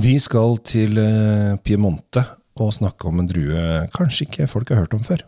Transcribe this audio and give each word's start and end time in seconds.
Vi 0.00 0.14
skal 0.16 0.54
til 0.64 0.96
eh, 0.96 1.58
Piemonte 1.60 2.22
og 2.64 2.70
snakke 2.72 3.10
om 3.10 3.18
en 3.20 3.26
drue 3.28 3.64
kanskje 3.92 4.24
ikke 4.24 4.46
folk 4.48 4.72
har 4.72 4.86
hørt 4.86 4.94
om 4.96 5.02
før. 5.04 5.20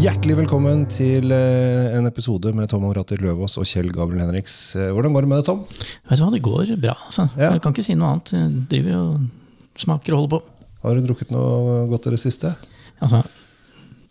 Hjertelig 0.00 0.38
velkommen 0.40 0.88
til 0.88 1.36
eh, 1.36 1.92
en 1.92 2.08
episode 2.08 2.54
med 2.56 2.72
Tom 2.72 2.88
Amrater 2.88 3.20
Løvaas 3.20 3.58
og 3.60 3.68
Kjell 3.68 3.92
Gabriel 3.92 4.24
Henriks. 4.24 4.56
Eh, 4.80 4.88
Hvordan 4.88 5.12
går 5.12 5.28
det 5.28 5.34
med 5.34 5.42
deg, 5.42 5.50
Tom? 5.52 5.62
Vet 6.08 6.16
du 6.16 6.24
hva, 6.24 6.32
det 6.32 6.44
går 6.48 6.76
bra. 6.80 6.96
altså. 6.96 7.28
Ja. 7.36 7.52
Jeg 7.52 7.60
kan 7.60 7.76
ikke 7.76 7.84
si 7.92 8.00
noe 8.00 8.16
annet. 8.16 8.32
Jeg 8.40 8.66
driver 8.72 9.00
og 9.04 9.80
smaker 9.84 10.16
og 10.16 10.22
holder 10.24 10.36
på. 10.38 10.44
Har 10.88 10.96
du 10.96 11.04
drukket 11.12 11.36
noe 11.36 11.82
godt 11.92 12.08
i 12.08 12.16
det 12.16 12.24
siste? 12.24 12.56
Altså, 13.02 13.22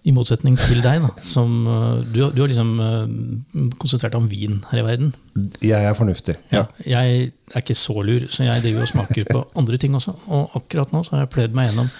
I 0.03 0.11
motsetning 0.15 0.57
til 0.57 0.81
deg, 0.81 1.03
da, 1.03 1.11
som 1.21 1.67
øh, 1.69 2.01
du, 2.09 2.23
du 2.33 2.41
har 2.41 2.49
liksom 2.49 2.71
øh, 2.81 3.71
konsentrert 3.79 4.15
deg 4.15 4.19
om 4.21 4.29
vin 4.31 4.57
her 4.71 4.81
i 4.81 4.85
verden. 4.85 5.13
Jeg 5.61 5.85
er 5.85 5.93
fornuftig. 5.97 6.35
Ja. 6.51 6.65
Jeg 6.85 7.31
er 7.53 7.61
ikke 7.61 7.77
så 7.77 8.01
lur, 8.01 8.25
så 8.29 8.47
jeg 8.47 8.63
driver 8.65 8.87
og 8.87 8.91
smaker 8.91 9.29
på 9.29 9.45
andre 9.61 9.77
ting 9.77 9.95
også. 9.97 10.15
Og 10.33 10.57
akkurat 10.57 10.93
nå 10.93 11.03
så 11.05 11.15
har 11.15 11.25
jeg 11.25 11.33
pløyd 11.35 11.57
meg 11.57 11.69
gjennom 11.69 11.91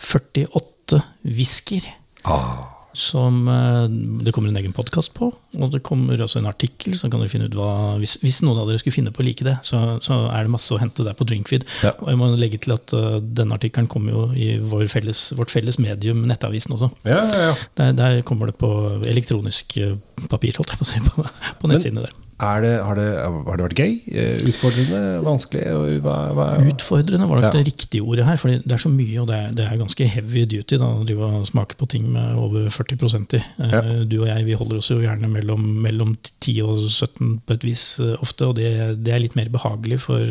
48 0.00 1.02
whiskyer. 1.28 1.86
Ah, 2.24 2.79
Som 2.96 3.44
øh, 3.48 3.86
det 4.24 4.32
kommer 4.34 4.50
en 4.50 4.58
egen 4.58 4.74
podkast 4.74 5.12
på, 5.14 5.28
og 5.30 5.72
det 5.72 5.82
kommer 5.86 6.20
også 6.20 6.40
en 6.40 6.48
artikkel. 6.50 6.94
Så 6.98 7.10
kan 7.10 7.22
dere 7.22 7.30
finne 7.30 7.46
ut 7.50 7.56
hva, 7.58 7.96
hvis, 8.00 8.16
hvis 8.24 8.40
noen 8.42 8.62
av 8.62 8.70
dere 8.70 8.80
skulle 8.82 8.96
finne 8.96 9.12
på 9.14 9.22
å 9.22 9.26
like 9.26 9.46
det, 9.46 9.56
så, 9.66 9.98
så 10.02 10.22
er 10.30 10.46
det 10.46 10.54
masse 10.54 10.74
å 10.74 10.80
hente 10.80 11.06
der 11.06 11.16
på 11.18 11.26
Drinkfeed. 11.28 11.66
Ja. 11.86 11.94
Og 11.98 12.10
jeg 12.12 12.20
må 12.20 12.30
legge 12.40 12.60
til 12.62 12.74
at 12.74 12.94
uh, 12.96 13.18
denne 13.20 13.56
artikkelen 13.58 13.90
kommer 13.90 14.16
jo 14.16 14.24
i 14.34 14.56
vår 14.58 14.88
felles, 14.92 15.28
vårt 15.38 15.54
felles 15.54 15.78
medium, 15.82 16.24
Nettavisen 16.30 16.74
også. 16.76 16.90
ja, 17.06 17.20
ja, 17.20 17.44
ja. 17.50 17.54
Der, 17.78 17.94
der 17.96 18.22
kommer 18.26 18.50
det 18.50 18.58
på 18.60 18.72
elektronisk 19.06 19.78
øh, 19.80 19.94
papir, 20.30 20.58
holdt 20.58 20.74
jeg 20.74 20.82
på 20.82 20.88
å 20.88 20.90
si, 20.90 21.04
på, 21.06 21.28
på 21.62 21.70
nettsidene 21.70 22.08
der. 22.08 22.18
Det, 22.40 22.72
har, 22.86 22.94
det, 22.96 23.06
har 23.20 23.56
det 23.60 23.64
vært 23.66 23.80
gøy? 23.82 23.92
Eh, 24.10 24.38
Utfordrende? 24.48 25.00
Vanskelig? 25.26 25.64
Hva, 26.04 26.14
hva, 26.36 26.46
Utfordrende 26.70 27.26
var 27.28 27.40
nok 27.40 27.44
Ja. 27.44 27.50
det 27.58 27.66
riktige 27.68 28.00
ordet 28.02 28.24
her, 28.24 28.36
for 28.40 28.48
det 28.54 28.72
er 28.72 28.80
så 28.80 28.88
mye, 28.92 29.18
og 29.20 29.28
det 29.28 29.36
er, 29.36 29.50
det 29.58 29.66
er 29.66 29.80
ganske 29.82 30.08
heavy 30.14 30.44
duty 30.48 30.78
da, 30.80 30.88
å 30.88 31.04
drive 31.04 31.28
og 31.40 31.46
smake 31.50 31.76
på 31.80 31.88
ting 31.92 32.08
med 32.14 32.36
over 32.40 32.70
40 32.72 33.36
i. 33.36 33.42
Eh, 33.42 33.70
Ja. 33.70 33.82
Du 34.10 34.16
og 34.22 34.28
jeg 34.30 34.44
vi 34.48 34.56
holder 34.56 34.80
oss 34.80 34.88
jo 34.90 35.00
gjerne 35.02 35.28
mellom, 35.28 35.62
mellom 35.84 36.16
10 36.40 36.62
og 36.64 36.80
17 36.88 37.40
på 37.46 37.52
et 37.58 37.64
vis 37.68 37.84
eh, 38.00 38.16
ofte, 38.24 38.46
og 38.48 38.56
det, 38.56 38.70
det 39.04 39.12
er 39.14 39.20
litt 39.20 39.36
mer 39.36 39.48
behagelig 39.52 40.00
for, 40.00 40.24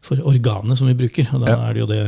for 0.00 0.22
organet 0.30 0.78
som 0.78 0.86
vi 0.88 0.94
bruker. 0.94 1.26
Og 1.34 1.42
da 1.44 1.50
Ja. 1.56 1.58
er 1.68 1.74
det 1.74 1.80
jo 1.84 1.90
det 1.90 2.02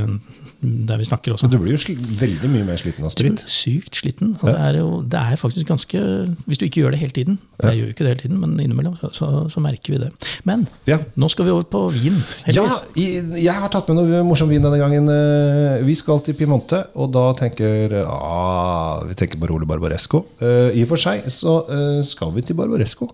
der 0.63 0.97
vi 1.01 1.05
snakker 1.09 1.33
også. 1.35 1.49
Du 1.51 1.57
blir 1.59 1.75
jo 1.75 1.95
veldig 2.21 2.49
mye 2.53 2.65
mer 2.69 2.77
sliten 2.79 3.03
av 3.03 3.11
sprit. 3.11 3.41
Sykt 3.51 3.97
sliten. 3.99 4.37
Og 4.43 4.47
det, 4.47 4.59
er 4.63 4.77
jo, 4.79 5.01
det 5.03 5.19
er 5.19 5.41
faktisk 5.41 5.67
ganske 5.67 6.03
Hvis 6.47 6.61
du 6.61 6.65
ikke 6.69 6.85
gjør 6.85 6.95
det 6.95 7.01
hele 7.01 7.17
tiden, 7.17 7.39
jeg 7.65 7.81
gjør 7.81 7.89
ikke 7.91 8.05
det 8.07 8.13
hele 8.13 8.21
tiden, 8.23 8.39
men 8.45 8.53
innimellom 8.63 8.95
så, 9.01 9.11
så, 9.17 9.31
så 9.51 9.63
merker 9.65 9.97
vi 9.97 9.99
det. 10.05 10.11
Men 10.47 10.67
Ja. 10.87 11.01
nå 11.19 11.29
skal 11.33 11.49
vi 11.49 11.55
over 11.57 11.67
på 11.67 11.83
vin, 11.97 12.15
Ja, 12.47 12.63
heldigvis. 12.63 13.43
jeg 13.43 13.55
har 13.59 13.69
tatt 13.75 13.91
med 13.91 13.99
noe 13.99 14.23
morsom 14.29 14.49
vin 14.55 14.63
denne 14.63 14.79
gangen. 14.79 15.11
Eh, 15.11 15.83
Vi 15.87 15.95
skal 15.99 16.23
til 16.23 16.39
Piemonte, 16.39 16.85
og 16.95 17.11
da 17.13 17.27
tenker 17.43 17.99
ah, 18.07 19.03
Vi 19.09 19.19
tenker 19.19 19.43
Barolo 19.43 19.67
Barbaresco. 19.67 20.23
Eh, 20.41 20.79
I 20.79 20.87
og 20.87 20.93
for 20.95 21.03
seg 21.09 21.27
så 21.27 21.59
eh, 21.67 22.01
skal 22.07 22.31
vi 22.39 22.47
til 22.47 22.55
Barbaresco. 22.59 23.11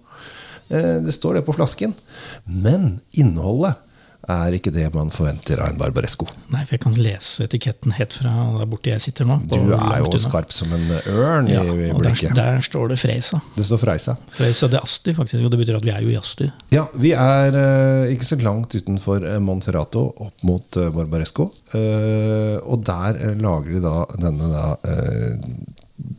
Det 0.68 1.14
står 1.16 1.38
det 1.38 1.46
på 1.46 1.54
flasken. 1.56 1.94
Men 2.44 2.98
innholdet 3.16 3.78
er 4.28 4.54
ikke 4.56 4.72
det 4.74 4.88
man 4.92 5.08
forventer 5.14 5.60
av 5.62 5.70
en 5.70 5.78
Barbaresco. 5.78 6.26
Nei, 6.52 6.64
for 6.66 6.74
jeg 6.74 6.82
kan 6.82 6.96
lese 7.00 7.44
etiketten 7.46 7.94
helt 7.96 8.16
fra 8.18 8.32
der 8.58 8.66
borte 8.68 8.90
jeg 8.90 9.00
sitter 9.00 9.28
nå. 9.28 9.36
Du 9.48 9.54
er 9.76 10.00
jo 10.02 10.18
skarp 10.20 10.50
som 10.52 10.72
en 10.74 10.88
ørn 11.14 11.46
i 11.48 11.54
Ja, 11.54 11.62
der, 11.64 11.94
blikket. 11.96 12.34
der 12.36 12.58
står 12.66 12.90
det 12.92 12.98
Freisa. 13.00 13.38
Det 13.54 13.64
står 13.68 13.80
Freisa. 13.84 14.16
Freisa 14.34 14.68
de 14.72 14.80
Asti, 14.82 15.14
faktisk, 15.16 15.44
og 15.46 15.54
det 15.54 15.60
betyr 15.62 15.78
at 15.78 15.86
vi 15.86 15.94
er 15.94 16.02
jo 16.04 16.10
i 16.12 16.18
Asti. 16.18 16.48
Ja, 16.74 16.84
vi 16.98 17.12
er 17.14 17.56
eh, 17.62 18.12
ikke 18.16 18.28
så 18.28 18.40
langt 18.42 18.74
utenfor 18.74 19.22
eh, 19.24 19.38
Monferrato, 19.40 20.02
opp 20.26 20.42
mot 20.48 20.76
eh, 20.82 20.90
Barbaresco. 20.98 21.48
Eh, 21.72 22.58
og 22.66 22.82
der 22.90 23.20
eh, 23.22 23.36
lager 23.38 23.78
de 23.78 23.84
da 23.86 23.94
denne 24.18 24.50
da, 24.52 24.66
eh, 24.92 25.78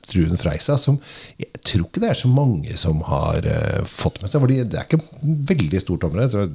druen 0.10 0.40
Freisa, 0.42 0.80
som 0.82 0.98
jeg 1.40 1.52
tror 1.62 1.86
ikke 1.86 2.02
det 2.04 2.10
er 2.16 2.18
så 2.24 2.32
mange 2.32 2.74
som 2.80 3.04
har 3.12 3.46
eh, 3.46 3.84
fått 3.88 4.18
med 4.24 4.32
seg. 4.32 4.42
Fordi 4.44 4.64
det 4.66 4.80
er 4.82 4.88
ikke 4.90 5.04
veldig 5.54 5.84
stort 5.84 6.08
område. 6.10 6.26
Jeg 6.30 6.36
tror 6.38 6.50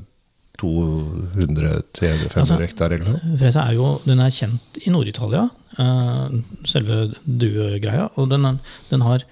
200-300-500 0.64 2.38
Altså, 2.41 2.58
hektar 2.62 2.94
eller 2.94 3.08
noe. 3.08 3.36
Fresa 3.41 3.66
er 3.69 3.76
jo 3.78 3.91
den 4.06 4.22
er 4.25 4.32
kjent 4.34 4.80
i 4.84 4.92
Nord-Italia, 4.94 5.44
eh, 5.78 6.38
selve 6.69 7.00
duegreia. 7.25 8.08
Og 8.20 8.30
den, 8.32 8.47
er, 8.48 8.58
den 8.91 9.04
har 9.06 9.24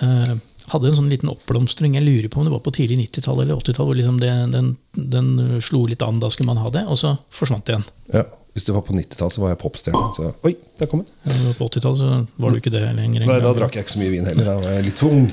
eh, 0.00 0.34
hadde 0.72 0.90
en 0.90 0.98
sånn 1.00 1.10
liten 1.12 1.30
oppblomstring. 1.32 1.94
Jeg 1.98 2.06
lurer 2.06 2.30
på 2.32 2.40
om 2.42 2.48
det 2.48 2.54
var 2.56 2.64
på 2.66 2.74
tidlig 2.76 2.98
90-tall 3.06 3.44
eller 3.44 3.58
80-tall. 3.60 3.86
hvor 3.90 3.98
liksom 3.98 4.18
det, 4.22 4.32
den, 4.54 4.72
den 4.96 5.60
slo 5.62 5.84
litt 5.90 6.02
an, 6.06 6.20
da 6.22 6.30
skulle 6.32 6.52
man 6.52 6.62
ha 6.64 6.72
det, 6.74 6.86
og 6.90 6.98
så 7.00 7.16
forsvant 7.30 7.66
det 7.68 7.76
igjen. 7.76 7.88
Ja, 8.16 8.24
hvis 8.56 8.64
det 8.64 8.72
var 8.72 8.82
på 8.86 8.94
90-tall, 8.96 9.30
så 9.34 9.42
var 9.44 9.50
jeg 9.52 9.60
popstjerne. 9.60 10.00
Så 10.16 10.30
oi, 10.48 10.54
der 10.80 10.88
kom 10.88 11.02
den. 11.04 11.10
Ja, 11.28 11.52
På 11.58 11.66
80-tallet 11.68 11.98
så 12.00 12.40
var 12.40 12.54
du 12.54 12.56
ikke 12.62 12.72
det 12.72 12.86
lenger. 12.96 13.26
Nei, 13.28 13.36
da 13.44 13.50
drakk 13.52 13.76
jeg 13.76 13.84
ikke 13.84 13.94
så 13.98 14.00
mye 14.00 14.14
vin 14.14 14.24
heller. 14.30 14.48
Da 14.48 14.54
var 14.62 14.72
jeg 14.78 14.86
litt 14.88 14.96
tung 14.96 15.12
ung. 15.18 15.26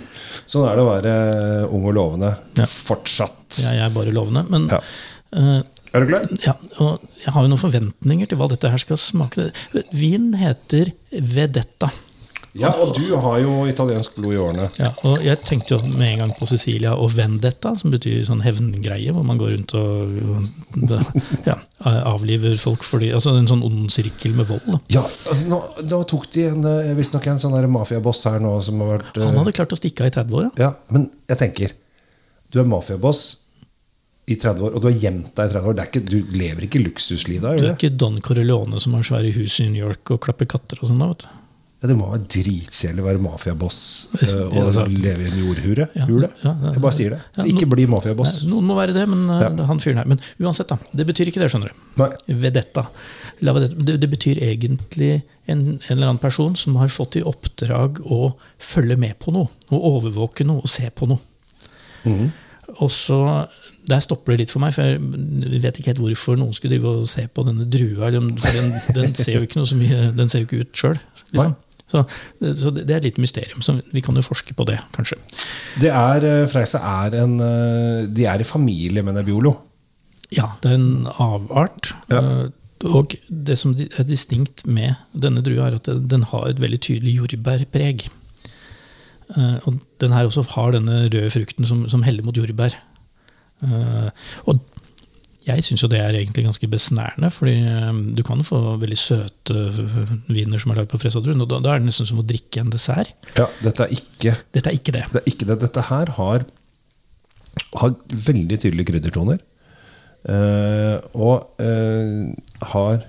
Sånn 0.43 0.65
er 0.67 0.75
det 0.75 0.83
å 0.83 0.89
være 0.91 1.13
ung 1.71 1.87
og 1.87 1.95
lovende 1.95 2.33
Ja. 2.59 2.67
fortsatt. 2.67 3.61
Jeg 3.63 3.79
er 3.79 3.95
bare 3.95 4.11
lovende. 4.11 4.43
Men 4.51 4.67
Ja. 4.67 4.81
Eh, 5.35 5.59
Er 5.94 6.03
du 6.03 6.09
klar? 6.09 6.25
Ja, 6.45 6.55
og 6.83 7.03
jeg 7.23 7.33
har 7.35 7.45
jo 7.45 7.51
noen 7.51 7.61
forventninger 7.61 8.29
til 8.29 8.39
hva 8.39 8.49
dette 8.51 8.71
her 8.71 8.81
skal 8.81 8.99
smake. 9.01 9.49
Vin 9.94 10.31
heter 10.39 10.94
Vedetta. 11.11 11.91
Ja, 12.53 12.69
og 12.69 12.94
du 12.94 13.16
har 13.17 13.39
jo 13.41 13.63
italiensk 13.66 14.19
blod 14.19 14.35
i 14.35 14.38
årene. 14.38 14.67
Ja, 14.77 14.91
og 15.09 15.23
jeg 15.25 15.39
tenkte 15.41 15.73
jo 15.73 15.94
med 15.97 16.11
en 16.11 16.19
gang 16.21 16.33
på 16.38 16.45
Sicilia 16.45 16.91
og 16.94 17.09
vendetta, 17.16 17.71
som 17.79 17.89
betyr 17.94 18.19
sånn 18.27 18.44
hevngreie, 18.45 19.09
hvor 19.16 19.25
man 19.25 19.39
går 19.41 19.55
rundt 19.55 19.73
og 19.79 21.47
ja, 21.50 21.55
avliver 22.13 22.53
folk 22.61 22.85
fordi 22.85 23.09
Altså 23.13 23.33
en 23.39 23.50
sånn 23.50 23.65
ond 23.65 23.89
sirkel 23.94 24.38
med 24.38 24.51
vold. 24.51 24.67
Da. 24.67 24.79
Ja, 25.00 25.01
altså 25.01 25.50
nå, 25.50 25.59
nå 25.89 26.01
tok 26.09 26.27
de 26.35 26.45
en, 26.51 26.67
eh, 26.69 26.94
visstnok 26.97 27.25
en 27.31 27.41
sånn 27.41 27.57
mafiaboss 27.73 28.21
her 28.29 28.38
nå 28.44 28.53
som 28.65 28.85
har 28.85 29.00
vært 29.00 29.17
eh, 29.17 29.25
Han 29.25 29.41
hadde 29.41 29.55
klart 29.57 29.73
å 29.73 29.79
stikke 29.79 30.05
av 30.05 30.11
i 30.11 30.15
30 30.19 30.38
år. 30.38 30.45
Ja. 30.51 30.69
Ja, 30.69 30.71
men 30.94 31.09
jeg 31.31 31.41
tenker 31.41 31.73
Du 32.53 32.61
er 32.61 32.69
mafiaboss 32.69 33.23
i 34.23 34.35
30 34.39 34.63
år, 34.63 34.75
og 34.78 34.84
du 34.84 34.88
har 34.88 34.95
gjemt 34.95 35.34
deg 35.35 35.50
i 35.50 35.53
30 35.57 35.69
år. 35.69 35.78
Det 35.78 35.85
ikke, 35.89 36.03
du 36.07 36.35
lever 36.38 36.67
ikke 36.67 36.79
luksusliv 36.84 37.44
da? 37.44 37.56
Du 37.59 37.66
er 37.67 37.73
ikke 37.75 37.91
Don 37.91 38.22
Corleone 38.23 38.79
som 38.79 38.95
har 38.95 39.03
svære 39.07 39.34
hus 39.35 39.57
i 39.59 39.67
New 39.69 39.84
York 39.84 40.13
og 40.16 40.22
klapper 40.23 40.47
katter 40.53 40.79
og 40.79 40.91
sånn. 40.91 41.01
da, 41.03 41.09
vet 41.11 41.25
du. 41.25 41.39
Ja, 41.84 41.89
det 41.91 41.97
må 42.00 42.06
være 42.07 42.23
dritkjedelig 42.31 43.03
å 43.03 43.06
være 43.09 43.19
mafiaboss 43.19 43.78
eh, 44.22 44.29
Ja, 44.31 44.62
og 44.62 44.69
sant. 44.72 45.01
leve 45.03 45.25
i 45.25 45.28
en 45.28 45.41
jordhure. 45.41 45.89
Ja, 46.00 46.06
ja, 46.07 46.29
ja, 46.45 46.53
Jeg 46.69 46.83
bare 46.85 46.95
sier 46.95 47.17
det. 47.17 47.19
Så 47.35 47.44
ja, 47.44 47.51
ikke 47.51 47.67
bli 47.73 47.88
mafiaboss. 47.91 48.38
Noen 48.47 48.69
må 48.69 48.78
være 48.78 48.95
det, 48.95 49.03
men 49.12 49.25
uh, 49.28 49.66
han 49.67 49.83
fyren 49.83 50.00
her. 50.00 50.07
Men 50.07 50.23
uansett, 50.39 50.72
da. 50.72 50.79
Det 50.95 51.06
betyr 51.09 51.28
ikke 51.33 51.44
det, 51.44 51.50
skjønner 51.51 51.73
du. 51.73 51.83
Nei. 52.00 52.07
Vedetta. 52.45 52.85
Det, 53.44 53.97
det 54.00 54.07
betyr 54.07 54.39
egentlig 54.47 55.12
en, 55.51 55.66
en 55.75 55.91
eller 55.91 56.13
annen 56.13 56.22
person 56.23 56.56
som 56.56 56.79
har 56.79 56.88
fått 56.94 57.17
i 57.19 57.25
oppdrag 57.28 58.00
å 58.07 58.22
følge 58.63 58.95
med 59.03 59.19
på 59.19 59.35
noe. 59.35 59.51
Å 59.67 59.81
overvåke 59.97 60.47
noe 60.47 60.63
og 60.63 60.72
se 60.72 60.88
på 60.95 61.12
noe. 61.12 61.19
Mhm. 62.07 62.31
Og 62.79 62.90
så, 62.91 63.47
Der 63.88 64.00
stopper 64.00 64.31
det 64.34 64.40
litt 64.46 64.51
for 64.53 64.59
meg, 64.63 64.72
for 64.74 64.81
jeg 64.88 65.62
vet 65.62 65.78
ikke 65.79 65.90
helt 65.91 66.00
hvorfor 66.00 66.38
noen 66.40 66.53
skulle 66.56 66.78
drive 66.78 66.94
og 67.01 67.07
se 67.12 67.25
på 67.28 67.44
denne 67.46 67.66
drua. 67.69 68.12
den- 68.12 68.38
For 68.40 68.51
den, 68.56 68.72
den 68.96 69.16
ser 69.16 69.34
jo 69.35 69.41
ikke 69.44 69.57
noe 69.59 69.68
så 69.68 69.75
mye, 69.75 70.16
den 70.16 70.29
ser 70.29 70.40
jo 70.40 70.46
ikke 70.47 70.62
ut 70.63 70.74
sjøl. 70.74 71.00
Liksom. 71.34 71.56
Så, 71.94 72.06
så 72.56 72.72
det 72.74 72.90
er 72.90 72.96
et 73.01 73.03
lite 73.03 73.22
mysterium. 73.22 73.62
Så 73.62 73.75
vi 73.94 74.00
kan 74.01 74.16
jo 74.16 74.22
forske 74.25 74.56
på 74.56 74.66
det, 74.66 74.79
kanskje. 74.96 75.18
Det 75.81 75.91
er, 75.91 76.47
Freise 76.47 76.79
er 76.79 77.19
en 77.24 77.35
eh, 77.44 78.07
De 78.07 78.25
er 78.25 78.40
i 78.40 78.47
familie 78.47 79.03
med 79.03 79.13
Nebbiolo. 79.19 79.51
Ja, 80.31 80.47
det 80.63 80.72
er 80.72 80.75
en 80.80 81.07
avart. 81.19 81.91
Ja. 82.09 82.22
eh, 82.24 82.50
Og 82.88 83.13
det 83.30 83.56
som 83.59 83.75
er 83.80 84.03
distinkt 84.03 84.66
med 84.68 84.95
denne 85.16 85.44
drua, 85.44 85.68
er 85.69 85.75
at 85.75 85.88
den 86.09 86.24
har 86.24 86.47
et 86.50 86.59
veldig 86.59 86.80
tydelig 86.81 87.13
jordbærpreg. 87.19 88.07
Eh, 89.31 89.57
Og 89.67 89.79
den 90.03 90.13
her 90.15 90.27
også 90.27 90.43
har 90.55 90.75
denne 90.75 91.05
røde 91.07 91.31
frukten 91.33 91.67
som, 91.69 91.87
som 91.89 92.03
heller 92.03 92.25
mot 92.25 92.37
jordbær. 92.37 92.75
Eh, 93.63 94.09
Og 94.49 94.59
jeg 95.43 95.63
syns 95.65 95.83
jo 95.83 95.89
det 95.91 95.99
er 95.99 96.15
egentlig 96.15 96.45
ganske 96.45 96.67
besnærende, 96.71 97.29
fordi 97.33 97.55
eh, 97.67 98.01
du 98.15 98.23
kan 98.23 98.43
få 98.47 98.77
veldig 98.79 98.99
søte 98.99 99.65
viner 100.31 100.61
som 100.61 100.71
er 100.71 100.81
lagd 100.81 100.91
på 100.93 101.01
fresadruen, 101.01 101.43
og 101.43 101.49
da, 101.51 101.59
da 101.63 101.73
er 101.73 101.81
det 101.83 101.89
nesten 101.89 102.07
som 102.07 102.21
å 102.21 102.27
drikke 102.27 102.63
en 102.63 102.71
dessert. 102.71 103.11
Ja, 103.35 103.49
dette 103.63 103.87
er 103.87 103.95
ikke 103.95 104.35
Dette 104.55 104.71
er 104.71 104.77
ikke 104.77 104.95
det. 104.95 105.07
Det 105.11 105.23
er 105.23 105.31
ikke 105.33 105.49
det. 105.49 105.59
Dette 105.65 105.87
her 105.89 106.13
har, 106.19 106.45
har 107.81 107.97
veldig 108.29 108.59
tydelige 108.63 108.93
kryddertoner. 108.93 109.41
Uh, 110.23 111.03
og 111.19 111.49
uh, 111.59 112.31
har 112.71 113.01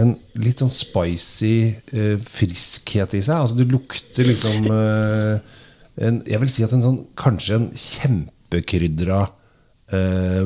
en 0.00 0.14
litt 0.40 0.62
sånn 0.62 0.70
spicy 0.72 1.74
eh, 1.92 2.16
friskhet 2.24 3.12
i 3.18 3.20
seg. 3.24 3.36
Altså 3.42 3.58
Du 3.58 3.64
lukter 3.68 4.24
liksom 4.28 4.64
eh, 4.78 5.36
en, 6.06 6.22
Jeg 6.28 6.40
vil 6.40 6.50
si 6.52 6.64
at 6.64 6.72
en 6.76 6.84
sånn, 6.86 7.00
kanskje 7.20 7.58
en 7.58 7.68
kjempekrydra 7.76 9.20
eh, 9.92 10.42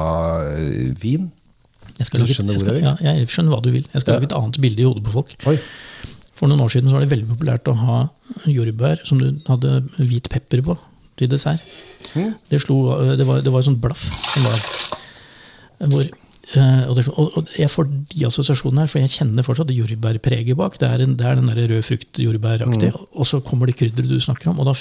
Barbera-vin. 0.00 1.30
Jeg, 2.00 2.06
skal 2.08 2.22
lage, 2.22 2.34
skjønner 2.34 2.56
jeg, 2.56 2.62
skal, 2.64 2.76
ja, 2.80 2.94
jeg 3.04 3.28
skjønner 3.30 3.52
hva 3.54 3.62
du 3.64 3.70
vil. 3.74 3.84
Jeg 3.92 4.00
skal 4.02 4.12
Ja. 4.14 4.18
lage 4.18 4.28
et 4.30 4.36
annet 4.38 4.58
bilde 4.64 4.80
i 4.82 4.88
hodet 4.88 5.04
på 5.04 5.12
folk. 5.18 5.30
Oi. 5.50 5.56
For 6.32 6.48
noen 6.48 6.62
år 6.64 6.70
siden 6.72 6.88
så 6.88 6.96
var 6.96 7.02
det 7.04 7.12
veldig 7.12 7.28
populært 7.34 7.68
å 7.68 7.74
ha 7.76 7.98
jordbær 8.48 9.02
som 9.04 9.20
du 9.20 9.26
hadde 9.46 9.82
hvit 9.98 10.26
pepper 10.32 10.62
på 10.64 10.74
til 11.20 11.28
dessert. 11.28 11.60
Mm. 12.16 12.32
Det, 12.48 12.58
slo, 12.64 12.76
det, 13.18 13.26
var, 13.28 13.42
det 13.44 13.52
var 13.52 13.60
et 13.60 13.68
sånt 13.68 13.82
blaff. 13.82 14.06
Som 14.32 14.42
var, 14.48 14.58
hvor, 15.92 16.00
eh, 16.00 16.29
og, 16.58 16.96
det, 16.98 17.04
og, 17.14 17.52
jeg 17.58 17.70
får 17.70 17.88
de 18.10 18.26
assosiasjonene 18.26 18.82
her, 18.82 18.90
for 18.90 19.02
jeg 19.02 19.12
kjenner 19.14 19.46
fortsatt 19.46 19.70
jordbærpreget 19.74 20.58
bak. 20.58 20.78
Det 20.80 20.88
er, 20.88 21.04
en, 21.04 21.14
det 21.18 21.26
er 21.26 21.38
den 21.38 21.50
der 21.50 21.62
rød 21.70 21.86
frukt 21.86 22.20
jordbæraktig. 22.24 22.90
Mm. 22.90 23.08
Og 23.12 23.30
så 23.30 23.40
kommer 23.46 23.70
det 23.70 23.78
krydderet 23.78 24.10
du 24.10 24.20
snakker 24.20 24.50
om, 24.50 24.58
og 24.62 24.70
da 24.70 24.74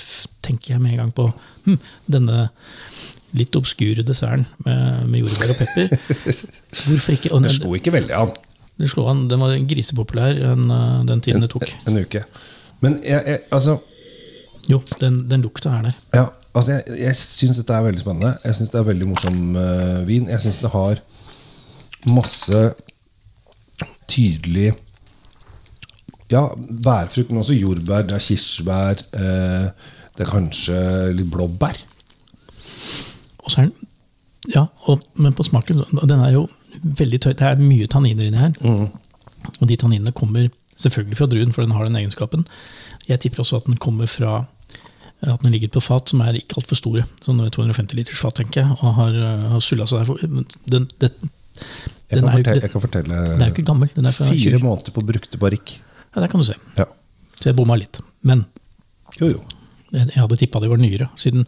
tenker 0.45 0.75
jeg 0.75 0.83
med 0.83 0.95
en 0.95 1.01
gang 1.03 1.15
på 1.15 1.29
hm, 1.67 1.79
denne 2.09 2.47
litt 3.37 3.53
obskure 3.59 4.01
desserten 4.01 4.47
med, 4.65 5.09
med 5.11 5.21
jordbær 5.21 5.53
og 5.53 5.59
pepper. 5.61 6.37
Hvorfor 6.87 7.17
ikke? 7.17 7.33
Og 7.35 7.45
Det 7.45 7.57
slo 7.59 7.75
ikke 7.77 7.93
veldig 7.93 8.15
an 8.17 8.33
den, 8.79 8.87
slo 8.87 9.05
an, 9.11 9.27
den 9.27 9.41
var 9.43 9.55
grisepopulær 9.67 10.37
den, 10.39 10.71
eh, 10.71 11.05
den 11.05 11.21
tiden 11.21 11.43
det 11.43 11.51
tok. 11.51 11.67
en 11.87 11.99
uke. 11.99 12.23
Men 12.79 12.99
jeg, 13.03 13.23
jeg, 13.27 13.39
altså 13.51 13.77
Jo, 14.69 14.81
den, 15.01 15.23
den 15.29 15.41
lukta 15.41 15.69
er 15.69 15.81
der. 15.81 15.95
Ja, 16.13 16.25
altså 16.53 16.71
jeg, 16.77 16.83
jeg 16.99 17.15
syns 17.17 17.57
dette 17.57 17.73
er 17.73 17.83
veldig 17.87 18.01
spennende. 18.03 18.35
Jeg 18.45 18.55
syns 18.55 18.69
det 18.69 18.77
er 18.79 18.85
veldig 18.85 19.07
morsom 19.09 19.55
uh, 19.55 20.07
vin. 20.07 20.27
Jeg 20.29 20.43
syns 20.43 20.59
det 20.61 20.69
har 20.69 21.01
masse 22.05 22.73
tydelig 24.07 24.73
Ja, 26.29 26.43
bærfrukt, 26.85 27.31
men 27.31 27.39
også 27.41 27.55
jordbær. 27.57 28.03
Det 28.05 28.13
er 28.13 28.21
kirsebær. 28.21 28.99
eh, 29.17 29.69
det 30.13 30.27
er 30.27 30.29
kanskje 30.29 30.75
litt 31.15 31.31
blåbær. 31.31 31.79
Og 33.43 33.51
så 33.51 33.61
er 33.61 33.69
den 33.69 33.73
Ja, 34.53 34.65
og, 34.87 35.01
men 35.15 35.33
på 35.33 35.43
smaken 35.43 35.83
Den 36.09 36.19
er 36.19 36.31
jo 36.31 36.47
veldig 36.83 37.19
tørr. 37.21 37.33
Det 37.33 37.47
er 37.47 37.55
mye 37.61 37.87
tanniner 37.87 38.25
inni 38.29 38.37
her. 38.37 38.53
Og 39.59 39.67
de 39.67 39.75
tanninene 39.75 40.11
kommer 40.11 40.47
selvfølgelig 40.75 41.17
fra 41.17 41.25
druen, 41.25 41.51
for 41.51 41.61
den 41.65 41.71
har 41.71 41.83
den 41.85 41.95
egenskapen. 41.95 42.45
Jeg 43.07 43.19
tipper 43.19 43.39
også 43.39 43.55
at 43.57 43.65
den 43.65 43.77
kommer 43.77 44.05
fra 44.05 44.45
at 45.21 45.41
den 45.43 45.51
ligger 45.51 45.67
på 45.67 45.81
fat 45.83 46.09
som 46.09 46.21
er 46.21 46.37
ikke 46.39 46.61
altfor 46.61 46.75
store. 46.75 47.03
Sånn 47.25 47.41
250 47.51 47.97
liters 47.97 48.21
fat, 48.21 48.37
tenker 48.39 48.61
jeg. 48.61 48.77
Og 48.79 48.93
har, 48.95 49.17
uh, 49.17 49.49
har 49.51 49.59
sulla 49.59 49.87
seg 49.89 50.05
der. 50.07 50.45
Den, 50.71 50.87
det, 51.01 51.11
Jeg 52.09 52.23
kan, 52.23 52.29
er 52.29 52.37
fortelle, 52.39 52.61
jeg 52.63 52.73
kan 52.73 52.83
fortelle 52.83 53.17
den 53.29 53.43
er 53.43 53.51
jo 53.51 53.53
ikke 53.53 53.67
gammel. 53.67 53.89
Den 53.93 54.07
er 54.09 54.15
fra 54.15 54.29
Fire 54.31 54.55
20. 54.57 54.63
måneder 54.65 54.95
på 54.95 55.03
brukte 55.05 55.41
barrikk. 55.41 55.75
Ja, 56.15 56.23
der 56.23 56.31
kan 56.31 56.41
du 56.41 56.47
se. 56.47 56.55
Ja. 56.77 56.87
Så 57.37 57.51
jeg 57.51 57.57
bomma 57.59 57.77
litt. 57.77 58.01
Men 58.25 58.45
Jo, 59.19 59.29
jo. 59.35 59.43
jeg 59.91 60.15
hadde 60.15 60.37
tippa 60.39 60.61
det 60.63 60.71
var 60.71 60.81
nyere, 60.81 61.09
siden, 61.19 61.45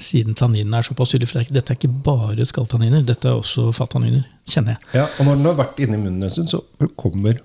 siden 0.00 0.36
tanninene 0.38 0.80
er 0.80 0.86
såpass 0.88 1.12
tydelige. 1.12 1.32
For 1.32 1.40
det 1.40 1.50
er 1.50 1.58
dette 1.60 1.74
er 1.74 1.78
ikke 1.80 1.92
bare 2.08 2.46
skalltanniner, 2.48 3.04
dette 3.06 3.28
er 3.28 3.36
også 3.36 3.68
fattanniner, 3.76 4.24
kjenner 4.48 4.76
jeg. 4.76 4.90
Ja, 5.02 5.06
og 5.18 5.28
når 5.28 5.38
den 5.40 5.48
har 5.50 5.60
vært 5.60 5.80
inni 5.84 6.00
munnen 6.00 6.28
en 6.28 6.32
stund, 6.32 6.52
så 6.52 6.64
kommer 7.00 7.40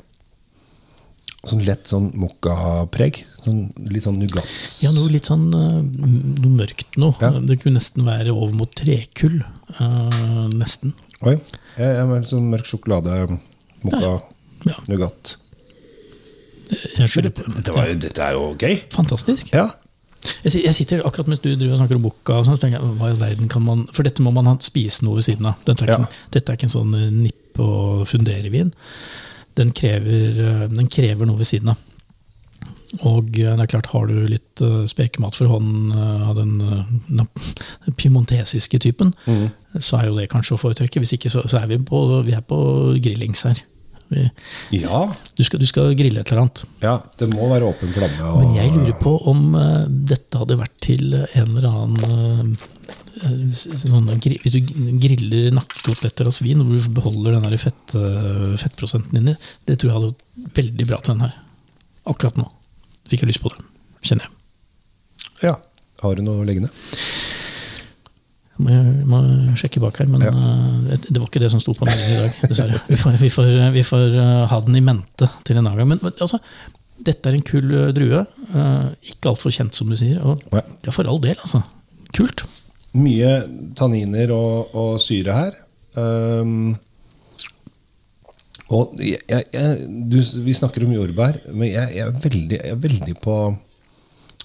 sånn 1.45 1.65
lett 1.65 1.89
sånn 1.89 2.07
mokkapreg. 2.17 3.19
Sånn, 3.43 3.67
litt 3.91 4.05
sånn 4.07 4.17
nougat. 4.21 4.47
Ja, 4.81 4.89
noe 4.95 5.11
litt 5.13 5.27
sånn 5.29 5.45
eh, 5.53 5.81
noe 5.83 6.53
mørkt 6.55 6.97
noe. 7.01 7.13
Ja. 7.21 7.35
Det 7.37 7.59
kunne 7.61 7.77
nesten 7.77 8.07
være 8.07 8.33
over 8.33 8.55
mot 8.57 8.71
trekull. 8.77 9.41
Uh, 9.77 10.47
nesten. 10.55 10.95
Oi. 11.25 11.35
Jeg 11.75 11.95
er 11.99 12.05
med 12.07 12.27
sånn 12.27 12.45
mørk 12.51 12.67
sjokolade, 12.69 13.15
mokka, 13.83 14.13
Ja. 14.65 14.75
nougat. 14.89 15.35
Jeg 16.97 17.23
Dette, 17.27 17.43
dette, 17.45 17.73
var 17.75 17.87
ja. 17.87 17.93
dette 17.93 18.21
er 18.23 18.33
jo 18.33 18.55
gøy. 18.57 18.79
Fantastisk. 18.95 19.51
Ja. 19.53 19.67
Jeg, 20.43 20.63
jeg 20.65 20.73
sitter 20.73 21.03
akkurat 21.05 21.27
mens 21.29 21.43
du 21.43 21.51
driver 21.51 21.75
og 21.75 21.81
snakker 21.83 21.99
om 21.99 22.05
boka, 22.07 22.39
og 22.39 22.47
sånt, 22.47 22.57
så 22.57 22.65
tenker 22.65 22.79
jeg, 22.81 22.95
hva 22.97 23.11
i 23.13 23.19
verden 23.19 23.51
kan 23.51 23.61
man 23.61 23.83
For 23.93 24.07
dette 24.07 24.23
må 24.25 24.31
man 24.33 24.47
ha 24.49 24.55
spise 24.65 25.05
noe 25.05 25.19
ved 25.19 25.27
siden 25.27 25.45
av. 25.51 25.59
Er 25.69 25.77
ikke, 25.85 26.07
dette 26.33 26.49
er 26.51 26.57
ikke 26.57 26.65
en 26.69 26.73
sånn 26.73 26.95
eh, 26.97 27.11
nipp 27.13 27.61
og 27.61 28.07
fundere-vin. 28.09 28.71
Den 29.59 29.69
krever, 29.77 30.39
eh, 30.41 30.63
den 30.73 30.89
krever 30.91 31.29
noe 31.29 31.37
ved 31.43 31.51
siden 31.51 31.75
av. 31.75 31.84
Og 33.03 33.35
eh, 33.39 33.51
det 33.57 33.65
er 33.65 33.71
klart, 33.71 33.91
har 33.91 34.07
du 34.09 34.15
litt 34.29 34.63
eh, 34.63 34.85
spekemat 34.89 35.35
for 35.35 35.51
hånden 35.51 35.91
eh, 35.91 36.25
av 36.29 36.35
den 36.39 36.57
den 37.09 37.27
piemontesiske 37.99 38.79
typen, 38.79 39.13
så 39.79 39.99
er 39.99 40.09
jo 40.09 40.17
det 40.17 40.29
kanskje 40.31 40.55
å 40.55 40.61
foretrekke. 40.61 41.01
Hvis 41.03 41.15
ikke, 41.17 41.31
så, 41.33 41.43
så 41.49 41.59
er 41.59 41.69
vi 41.71 41.79
på, 41.83 42.01
vi 42.25 42.35
er 42.35 42.43
på 42.45 42.59
grillings 43.03 43.43
her. 43.47 43.61
Vi, 44.07 44.29
Ja. 44.71 45.15
du, 45.35 45.43
skal, 45.43 45.59
du 45.59 45.65
skal 45.65 45.95
grille 45.97 46.21
et 46.21 46.31
eller 46.31 46.45
annet. 46.45 46.63
ja. 46.83 46.95
Det 47.17 47.27
må 47.33 47.49
være 47.49 47.69
åpen 47.71 47.93
flamme. 47.95 48.29
Og, 48.29 48.43
Men 48.43 48.55
jeg 48.59 48.73
lurer 48.75 48.97
på 49.01 49.15
om 49.31 49.55
uh, 49.57 49.85
dette 49.87 50.41
hadde 50.41 50.59
vært 50.59 50.75
til 50.83 51.15
en 51.15 51.55
eller 51.57 51.69
annen 51.69 52.57
eh, 53.23 53.47
sånn, 53.55 54.11
Hvis 54.43 54.57
du 54.57 54.75
griller 55.01 55.49
nakkekoteletter 55.55 56.29
av 56.29 56.35
svin, 56.35 56.61
hvor 56.61 56.77
du 56.77 56.99
beholder 56.99 57.39
den 57.39 57.57
fett, 57.61 57.97
uh, 57.97 58.53
fettprosenten 58.61 59.21
inni, 59.21 59.37
det 59.65 59.79
tror 59.79 59.91
jeg 59.91 59.97
hadde 59.97 60.13
vært 60.13 60.61
veldig 60.61 60.89
bra 60.91 61.01
til 61.01 61.15
den 61.15 61.25
her. 61.25 61.41
Akkurat 62.05 62.37
nå 62.37 62.51
fikk 63.09 63.23
jeg 63.25 63.31
lyst 63.33 63.43
på 63.43 63.51
det, 63.53 63.61
kjenner 64.05 64.27
jeg. 64.27 64.33
Ja. 65.49 65.55
Har 66.03 66.15
du 66.17 66.21
noe 66.25 66.45
liggende? 66.47 66.71
Jeg 68.55 69.03
må, 69.11 69.17
sjekke 69.59 69.81
bak 69.83 69.97
her, 69.99 70.07
men 70.07 70.21
Ja. 70.23 70.31
eh, 70.31 70.97
det 71.09 71.19
var 71.19 71.27
ikke 71.27 71.41
det 71.43 71.51
som 71.51 71.59
sto 71.59 71.73
på 71.75 71.85
meldingen 71.87 72.15
i 72.15 72.21
dag. 72.23 72.49
dessverre. 72.49 72.79
Vi 72.87 72.95
får, 73.01 73.17
vi 73.19 73.29
får, 73.29 73.49
vi 73.75 73.83
får 73.83 74.15
eh, 74.15 74.45
ha 74.47 74.59
den 74.63 74.77
i 74.79 74.83
mente 74.85 75.27
til 75.43 75.57
en 75.57 75.65
annen 75.67 75.77
gang. 75.81 75.89
Men, 75.91 76.13
altså, 76.23 76.39
dette 77.03 77.27
er 77.29 77.35
en 77.35 77.43
kul 77.43 77.73
eh, 77.75 77.91
drue. 77.95 78.21
ikke 79.03 79.33
altfor 79.33 79.51
kjent, 79.51 79.75
som 79.75 79.91
du 79.91 79.97
sier. 79.99 80.21
Og 80.23 80.39
ja, 80.55 80.63
for 80.91 81.03
all 81.11 81.19
del, 81.19 81.35
altså. 81.35 81.63
Kult. 82.15 82.45
Mye 82.95 83.41
tanniner 83.75 84.31
og, 84.31 84.71
og 84.73 85.01
syre 85.03 85.35
her. 85.35 85.57
Um, 85.95 86.77
og 88.73 88.97
jeg, 88.97 89.21
jeg, 89.29 89.85
du, 90.09 90.17
vi 90.45 90.57
snakker 90.57 90.87
om 90.87 90.95
jordbær, 90.95 91.37
men 91.53 91.69
jeg, 91.69 91.95
jeg, 91.99 92.07
er, 92.07 92.19
veldig, 92.25 92.59
er 92.71 92.83
veldig 92.87 93.17
på 93.21 93.37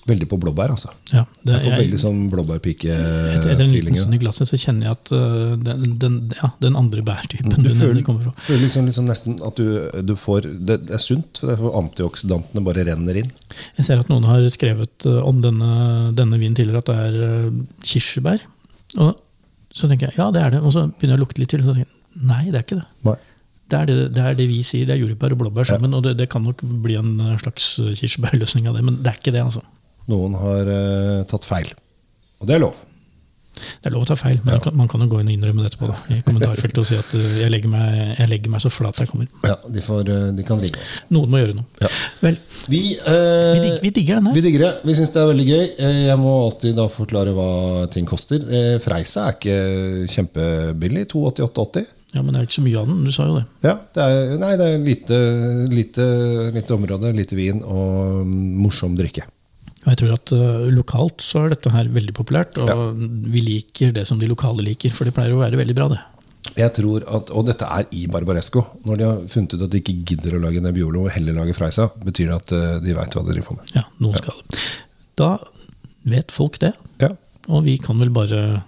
Veldig 0.08 0.26
på 0.31 0.38
blåbær, 0.40 0.72
altså. 0.72 0.88
Ja, 1.12 1.26
det, 1.44 1.58
Jeg 1.58 1.61
får 1.67 1.75
veldig 1.82 1.99
sånn 2.00 2.20
etter, 2.25 2.38
etter 2.40 3.50
en 3.67 3.69
liten 3.69 3.90
blåbærpike-feeling. 3.93 3.99
stund 3.99 4.17
i 4.17 4.20
glasset 4.22 4.49
så 4.49 4.58
kjenner 4.58 4.88
jeg 4.88 4.96
at 4.96 5.11
uh, 5.12 5.52
den, 5.61 5.93
den, 6.00 6.14
ja, 6.38 6.49
den 6.64 6.78
andre 6.81 7.05
bærtypen 7.05 7.52
Du 7.52 7.69
du 7.69 7.69
føler, 7.69 8.00
kommer 8.06 8.25
fra. 8.25 8.32
føler 8.46 8.64
liksom, 8.64 8.88
liksom 8.88 9.11
nesten 9.11 9.37
at 9.44 9.61
du, 9.61 9.69
du 10.08 10.14
får 10.17 10.49
det, 10.49 10.78
det 10.88 10.96
er 10.96 11.05
sunt, 11.05 11.43
for 11.44 11.76
antioksidantene 11.82 12.64
bare 12.64 12.87
renner 12.88 13.20
inn. 13.20 13.28
Jeg 13.76 13.90
ser 13.90 14.00
at 14.00 14.08
noen 14.11 14.25
har 14.25 14.49
skrevet 14.52 15.06
øh, 15.11 15.20
om 15.20 15.44
denne, 15.44 15.70
denne 16.16 16.40
vinen 16.40 16.56
tidligere 16.56 16.81
at 16.81 16.90
det 16.90 17.00
er 17.05 17.20
øh, 17.28 17.62
kirsebær. 17.84 18.46
Og 19.05 19.20
så 19.76 19.90
tenker 19.90 20.08
jeg 20.08 20.16
ja, 20.16 20.31
det 20.32 20.46
er 20.46 20.56
det. 20.56 20.64
Og 20.64 20.73
så 20.75 20.88
begynner 20.88 21.19
jeg 21.19 21.20
å 21.20 21.26
lukte 21.26 21.44
litt 21.44 21.52
til, 21.52 21.61
og 21.61 21.69
så 21.69 21.76
tenker 21.76 21.90
jeg 21.93 22.25
nei, 22.32 22.44
det 22.49 22.56
er 22.56 22.64
ikke 22.64 22.81
det. 22.81 22.88
Det 23.70 23.78
er 23.78 23.87
det, 23.87 23.99
det 24.17 24.22
er 24.26 24.38
det 24.38 24.46
vi 24.50 24.62
sier, 24.67 24.88
det 24.88 24.96
er 24.96 25.05
jordbær 25.05 25.37
og 25.37 25.43
blåbær 25.44 25.69
sammen. 25.69 25.94
Og 25.94 26.02
det, 26.06 26.17
det 26.19 26.28
kan 26.32 26.43
nok 26.43 26.64
bli 26.82 26.96
en 26.99 27.12
øh, 27.22 27.37
slags 27.38 27.72
øh, 27.78 27.93
kirsebærløsning 27.94 28.66
av 28.66 28.78
det, 28.78 28.85
men 28.87 28.99
det 28.99 29.12
er 29.12 29.21
ikke 29.21 29.35
det, 29.37 29.45
altså. 29.45 29.62
Noen 30.11 30.35
har 30.35 30.66
uh, 30.66 31.18
tatt 31.30 31.47
feil. 31.47 31.68
Og 32.40 32.49
det 32.49 32.56
er 32.56 32.64
lov. 32.64 32.75
Det 33.83 33.90
er 33.90 33.95
lov 33.97 34.02
å 34.05 34.09
ta 34.11 34.17
feil, 34.17 34.38
men 34.45 34.55
man 34.55 34.61
kan- 34.61 34.76
man 34.76 34.88
kan 34.88 35.00
jo 35.00 35.07
gå 35.09 35.21
inn 35.21 35.29
og 35.29 35.35
innrømme 35.38 35.62
det 35.62 35.71
etterpå. 35.73 35.88
Da, 35.90 36.14
I 36.14 36.21
kommentarfeltet 36.26 36.79
og 36.79 36.87
si 36.87 36.97
at 36.97 37.14
øh, 37.14 37.40
jeg 37.43 37.50
legger, 37.50 37.69
meg, 37.69 38.17
jeg 38.19 38.29
legger 38.29 38.50
meg 38.50 38.61
så 38.61 38.71
flat 38.73 38.97
jeg 39.00 39.09
kommer. 39.09 39.26
Ja, 39.45 39.57
de, 39.69 39.81
får, 39.81 40.09
eh, 40.09 40.31
de 40.37 40.43
kan 40.49 40.59
ringe 40.61 40.81
oss. 40.81 41.00
Noen 41.11 41.29
må 41.31 41.38
gjøre 41.43 41.55
noe. 41.57 41.67
Ja. 41.81 41.88
Vel, 42.23 42.38
Vi, 42.69 42.81
eh, 42.99 43.52
vi, 43.55 43.61
dig, 43.69 43.79
vi 43.83 43.90
digger 43.90 44.14
den 44.21 44.26
her. 44.26 44.35
Vi 44.35 44.40
digger 44.45 44.59
det. 44.67 44.73
Vi 44.85 44.95
syns 44.95 45.12
det 45.14 45.23
er 45.23 45.31
veldig 45.33 45.47
gøy. 45.49 45.64
Eh, 45.79 46.00
Jeg 46.11 46.19
må 46.19 46.33
alltid 46.50 46.76
da 46.76 46.88
forklare 46.88 47.33
hva 47.35 47.90
ting 47.90 48.07
koster. 48.07 48.37
Eh, 48.50 48.79
Freisa 48.79 49.29
er 49.29 49.33
ikke 49.38 49.57
kjempebillig. 50.09 51.07
288,80. 51.11 51.87
Ja, 52.14 52.23
Men 52.23 52.35
det 52.35 52.40
er 52.40 52.47
ikke 52.49 52.59
så 52.59 52.62
mye 52.67 52.79
av 52.81 52.87
den. 52.90 53.05
Du 53.07 53.12
sa 53.14 53.26
jo 53.29 53.37
det. 53.38 53.45
Ja, 53.62 53.75
det 53.95 54.02
er, 54.02 54.38
nei, 54.43 54.57
det 54.59 54.67
er 54.67 54.79
lite, 54.83 55.19
lite, 55.71 56.07
lite 56.55 56.75
område, 56.75 57.12
lite 57.14 57.37
vin 57.38 57.62
og 57.62 58.26
morsom 58.26 58.97
drikke. 58.99 59.23
Og 59.80 59.88
jeg 59.94 59.99
tror 60.02 60.12
at 60.12 60.32
uh, 60.37 60.68
Lokalt 60.75 61.22
så 61.25 61.46
er 61.46 61.54
dette 61.54 61.70
her 61.72 61.88
veldig 61.88 62.12
populært, 62.16 62.58
og 62.60 62.68
Ja. 62.68 62.75
vi 63.32 63.40
liker 63.40 63.92
det 63.96 64.06
som 64.06 64.18
de 64.20 64.28
lokale 64.28 64.60
liker. 64.66 64.92
For 64.92 65.08
det 65.08 65.14
pleier 65.16 65.32
å 65.32 65.40
være 65.40 65.56
veldig 65.56 65.76
bra, 65.78 65.88
det. 65.88 66.00
Jeg 66.56 66.72
tror 66.76 67.04
at, 67.06 67.30
Og 67.37 67.46
dette 67.46 67.64
er 67.64 67.87
i 67.96 68.06
Barbaresco. 68.10 68.64
Når 68.84 68.96
de 69.00 69.04
har 69.04 69.18
funnet 69.28 69.54
ut 69.54 69.62
at 69.62 69.70
de 69.72 69.80
ikke 69.80 69.94
gidder 70.04 70.37
å 70.37 70.42
lage 70.42 70.60
Nebbiolo 70.60 71.04
og 71.06 71.10
heller 71.14 71.32
lage 71.37 71.54
Freisa, 71.56 71.88
betyr 72.04 72.28
det 72.32 72.37
at 72.37 72.52
uh, 72.52 72.80
de 72.84 72.92
veit 72.96 73.14
hva 73.16 73.25
de 73.25 73.32
driver 73.32 73.49
på 73.52 73.56
med. 73.60 73.72
Ja, 73.76 73.84
noen 74.00 74.16
skal. 74.20 74.34
Da 75.20 75.30
vet 76.10 76.32
folk 76.32 76.58
det, 76.60 76.75
Ja. 77.00 77.10
og 77.49 77.64
vi 77.64 77.78
kan 77.78 77.99
vel 78.00 78.10
bare 78.10 78.40
ja, 78.40 78.60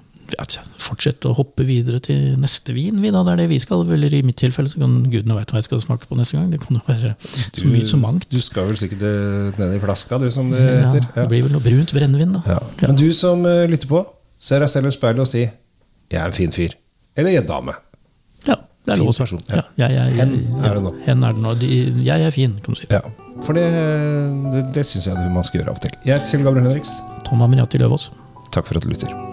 fortsette 0.82 1.28
å 1.28 1.34
hoppe 1.36 1.64
videre 1.68 1.98
til 2.02 2.36
neste 2.40 2.72
vin. 2.76 3.00
Vi, 3.02 3.10
da. 3.12 3.22
Det 3.26 3.32
er 3.34 3.40
det 3.42 3.48
vi 3.52 3.58
skal. 3.62 3.84
Eller 3.92 4.14
i 4.14 4.22
mitt 4.26 4.38
tilfelle 4.40 4.70
så 4.70 4.80
kan 4.80 4.94
gudene 5.12 5.36
veit 5.36 5.52
hva 5.52 5.60
jeg 5.60 5.68
skal 5.68 5.82
smake 5.84 6.08
på 6.08 6.16
neste 6.18 6.38
gang. 6.38 6.50
Det 6.52 6.60
kan 6.62 6.78
jo 6.78 6.82
være 6.86 7.14
så 7.20 7.68
mye 7.68 7.86
så 7.90 8.00
mangt. 8.00 8.26
Du 8.32 8.38
skal 8.40 8.68
vel 8.70 8.78
sikkert 8.80 9.04
eh, 9.08 9.60
ned 9.60 9.76
i 9.76 9.80
flaska, 9.82 10.18
du, 10.22 10.28
som 10.34 10.50
det 10.52 10.60
Ja, 10.62 10.90
heter. 10.90 11.08
det 11.20 11.28
blir 11.32 11.46
vel 11.46 11.52
noe 11.56 11.64
brunt 11.64 11.92
brennevin, 11.96 12.36
da. 12.38 12.42
Ja. 12.56 12.60
Men 12.86 12.96
du 13.00 13.08
som 13.16 13.44
eh, 13.48 13.64
lytter 13.70 13.90
på, 13.90 14.04
ser 14.42 14.64
deg 14.64 14.72
selv 14.72 14.88
i 14.90 14.94
speilet 14.96 15.24
og 15.24 15.30
si 15.30 15.42
'jeg 15.46 16.20
er 16.20 16.26
en 16.26 16.32
fin 16.36 16.50
fyr'. 16.52 16.74
Eller 17.16 17.30
'jeg 17.30 17.44
er 17.44 17.48
dame'. 17.48 17.74
Ja, 18.46 18.56
det 18.56 18.92
er 18.92 18.96
Fin 18.96 19.04
lov 19.06 19.14
person, 19.16 19.40
ja. 19.48 19.62
Ja, 19.76 19.88
jeg, 19.88 19.90
jeg, 19.92 20.12
Hen 20.16 20.32
ja, 20.62 20.68
er 20.70 20.74
det 20.74 20.82
nå. 20.82 20.94
Hen 21.06 21.24
er 21.24 21.32
det 21.32 21.42
nå. 21.42 21.54
Jeg 22.04 22.20
er 22.26 22.30
fin, 22.30 22.56
kan 22.64 22.74
du 22.74 22.80
si. 22.80 22.86
Ja. 22.90 23.00
For 23.42 23.52
det, 23.52 23.66
det, 24.52 24.74
det 24.74 24.86
syns 24.86 25.06
jeg 25.06 25.14
man 25.32 25.42
skal 25.44 25.60
gjøre 25.60 25.70
av 25.70 25.76
og 25.76 25.82
til. 25.82 25.90
Jeg 26.04 26.14
heter 26.14 26.30
Kjell 26.30 26.44
Gabriel 26.44 26.66
Henriks. 26.68 26.96
Tom 27.24 27.42
Amiriati 27.42 27.78
Løvaas. 27.78 28.10
Takk 28.52 28.66
for 28.66 28.76
at 28.76 28.82
du 28.84 28.88
lytter. 28.92 29.31